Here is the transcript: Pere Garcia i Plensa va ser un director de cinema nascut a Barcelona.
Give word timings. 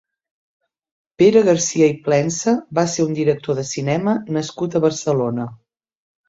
Pere 1.21 1.43
Garcia 1.49 1.89
i 1.93 1.97
Plensa 2.07 2.53
va 2.79 2.85
ser 2.95 3.05
un 3.11 3.13
director 3.19 3.59
de 3.61 3.67
cinema 3.73 4.17
nascut 4.39 4.79
a 4.79 4.83
Barcelona. 4.89 5.47